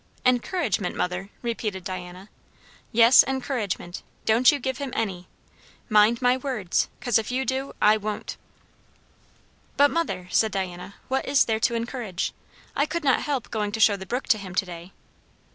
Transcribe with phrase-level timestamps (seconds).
[0.25, 2.27] "Encouragement, mother!" repeated Diana.
[2.91, 4.01] "Yes, encouragement.
[4.25, 5.27] Don't you give him any.
[5.89, 6.89] Mind my words.
[6.99, 8.35] 'Cause, if you do, I won't!"
[9.77, 12.33] "But, mother!" said Diana, "what is there to encourage?
[12.75, 14.91] I could not help going to show the brook to him to day."